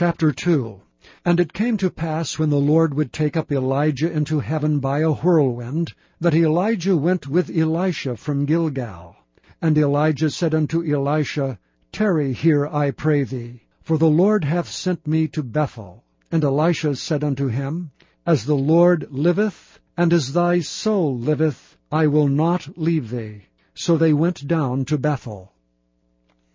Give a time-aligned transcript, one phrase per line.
[0.00, 0.80] Chapter 2
[1.24, 5.00] And it came to pass, when the Lord would take up Elijah into heaven by
[5.00, 9.16] a whirlwind, that Elijah went with Elisha from Gilgal.
[9.60, 11.58] And Elijah said unto Elisha,
[11.90, 16.04] Tarry here, I pray thee, for the Lord hath sent me to Bethel.
[16.30, 17.90] And Elisha said unto him,
[18.24, 23.46] As the Lord liveth, and as thy soul liveth, I will not leave thee.
[23.74, 25.54] So they went down to Bethel.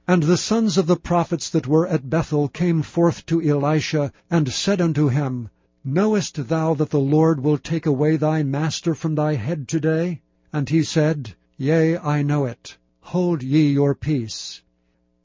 [0.06, 4.52] And the sons of the prophets that were at Bethel came forth to Elisha, and
[4.52, 5.50] said unto him,
[5.86, 10.22] Knowest thou that the Lord will take away thy master from thy head today?
[10.52, 12.78] And he said, Yea, I know it.
[13.00, 14.62] Hold ye your peace.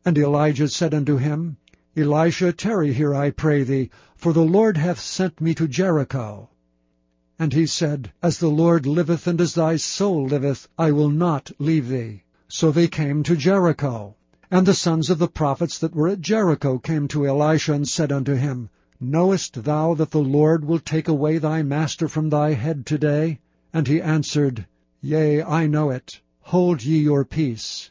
[0.04, 1.56] And Elijah said unto him,
[1.96, 6.50] Elisha, tarry here, I pray thee, for the Lord hath sent me to Jericho.
[7.36, 11.50] And he said, As the Lord liveth, and as thy soul liveth, I will not
[11.58, 12.22] leave thee.
[12.46, 14.14] So they came to Jericho.
[14.50, 18.10] And the sons of the prophets that were at Jericho came to Elisha and said
[18.10, 22.86] unto him, Knowest thou that the Lord will take away thy master from thy head
[22.86, 23.40] today?
[23.74, 24.66] And he answered,
[25.02, 26.22] Yea, I know it.
[26.40, 27.90] Hold ye your peace.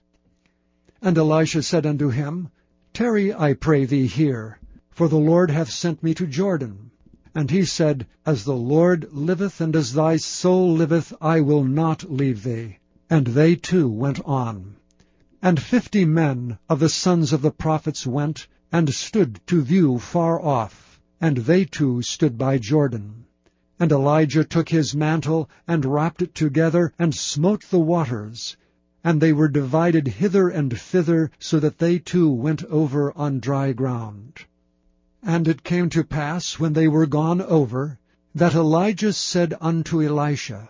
[0.99, 2.49] And Elisha said unto him,
[2.91, 4.57] Tarry, I pray thee, here,
[4.89, 6.89] for the Lord hath sent me to Jordan.
[7.35, 12.11] And he said, As the Lord liveth, and as thy soul liveth, I will not
[12.11, 12.79] leave thee.
[13.11, 14.77] And they two went on.
[15.41, 20.41] And fifty men of the sons of the prophets went, and stood to view far
[20.41, 23.25] off, and they two stood by Jordan.
[23.79, 28.57] And Elijah took his mantle, and wrapped it together, and smote the waters,
[29.03, 33.73] and they were divided hither and thither, so that they two went over on dry
[33.73, 34.43] ground.
[35.21, 37.99] And it came to pass, when they were gone over,
[38.33, 40.69] that Elijah said unto Elisha,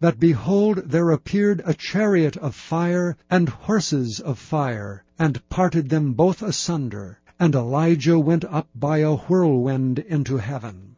[0.00, 6.14] that behold, there appeared a chariot of fire and horses of fire, and parted them
[6.14, 7.18] both asunder.
[7.38, 10.96] And Elijah went up by a whirlwind into heaven.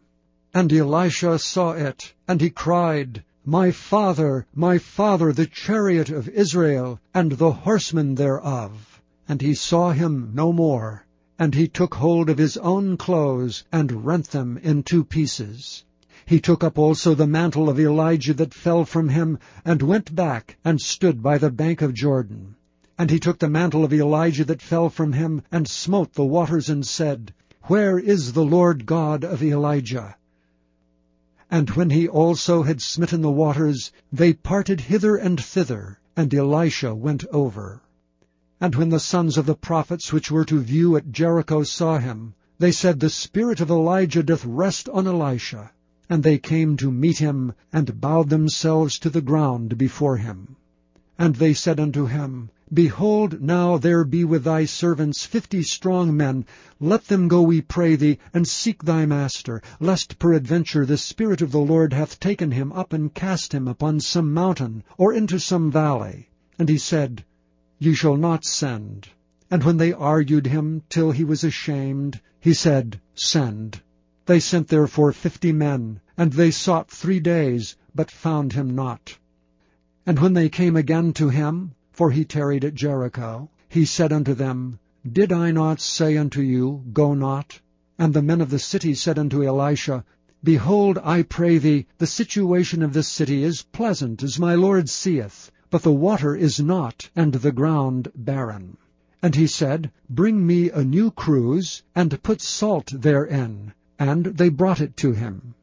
[0.54, 7.00] And Elisha saw it, and he cried, My father, my father, the chariot of Israel,
[7.12, 9.00] and the horsemen thereof.
[9.28, 11.06] And he saw him no more.
[11.38, 15.84] And he took hold of his own clothes, and rent them in two pieces.
[16.32, 20.56] He took up also the mantle of Elijah that fell from him, and went back,
[20.64, 22.54] and stood by the bank of Jordan.
[22.96, 26.70] And he took the mantle of Elijah that fell from him, and smote the waters,
[26.70, 27.34] and said,
[27.64, 30.16] Where is the Lord God of Elijah?
[31.50, 36.94] And when he also had smitten the waters, they parted hither and thither, and Elisha
[36.94, 37.82] went over.
[38.58, 42.32] And when the sons of the prophets which were to view at Jericho saw him,
[42.58, 45.72] they said, The spirit of Elijah doth rest on Elisha.
[46.10, 50.56] And they came to meet him, and bowed themselves to the ground before him.
[51.18, 56.46] And they said unto him, Behold, now there be with thy servants fifty strong men.
[56.80, 61.52] Let them go, we pray thee, and seek thy master, lest peradventure the Spirit of
[61.52, 65.70] the Lord hath taken him up and cast him upon some mountain, or into some
[65.70, 66.30] valley.
[66.58, 67.24] And he said,
[67.78, 69.08] Ye shall not send.
[69.50, 73.82] And when they argued him till he was ashamed, he said, Send.
[74.24, 79.18] They sent therefore fifty men, and they sought three days, but found him not.
[80.06, 84.32] And when they came again to him, for he tarried at Jericho, he said unto
[84.32, 87.60] them, Did I not say unto you, Go not?
[87.98, 90.04] And the men of the city said unto Elisha,
[90.44, 95.50] Behold, I pray thee, the situation of this city is pleasant, as my Lord seeth,
[95.68, 98.76] but the water is not, and the ground barren.
[99.20, 103.72] And he said, Bring me a new cruse, and put salt therein.
[104.04, 105.54] And they brought it to him.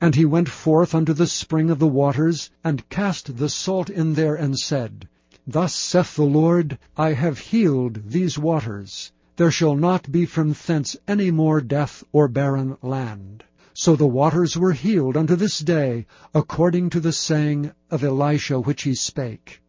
[0.00, 4.14] And he went forth unto the spring of the waters, and cast the salt in
[4.14, 5.06] there, and said,
[5.46, 9.12] Thus saith the Lord, I have healed these waters.
[9.36, 13.44] There shall not be from thence any more death or barren land.
[13.74, 18.82] So the waters were healed unto this day, according to the saying of Elisha which
[18.82, 19.62] he spake.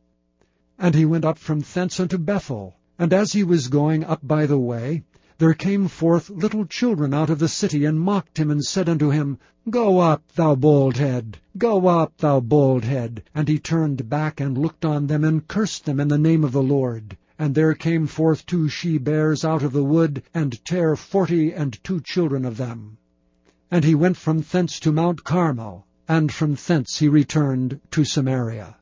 [0.80, 4.48] And he went up from thence unto Bethel, and as he was going up by
[4.48, 5.04] the way,
[5.44, 9.10] there came forth little children out of the city, and mocked him, and said unto
[9.10, 9.38] him,
[9.70, 13.22] Go up, thou bald head, go up, thou bald head.
[13.36, 16.54] And he turned back, and looked on them, and cursed them in the name of
[16.54, 17.18] the Lord.
[17.38, 22.00] And there came forth two she-bears out of the wood, and tare forty and two
[22.00, 22.98] children of them.
[23.70, 28.78] And he went from thence to Mount Carmel, and from thence he returned to Samaria.